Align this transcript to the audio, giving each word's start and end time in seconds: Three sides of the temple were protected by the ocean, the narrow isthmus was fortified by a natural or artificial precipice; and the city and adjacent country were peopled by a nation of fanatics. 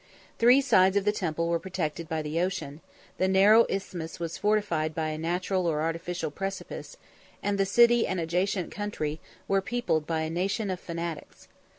Three 0.39 0.61
sides 0.61 0.97
of 0.97 1.05
the 1.05 1.11
temple 1.11 1.47
were 1.47 1.59
protected 1.59 2.09
by 2.09 2.23
the 2.23 2.41
ocean, 2.41 2.81
the 3.19 3.27
narrow 3.27 3.67
isthmus 3.69 4.19
was 4.19 4.35
fortified 4.35 4.95
by 4.95 5.09
a 5.09 5.17
natural 5.19 5.67
or 5.67 5.83
artificial 5.83 6.31
precipice; 6.31 6.97
and 7.43 7.59
the 7.59 7.67
city 7.67 8.07
and 8.07 8.19
adjacent 8.19 8.71
country 8.71 9.21
were 9.47 9.61
peopled 9.61 10.07
by 10.07 10.21
a 10.21 10.29
nation 10.31 10.71
of 10.71 10.79
fanatics. 10.79 11.47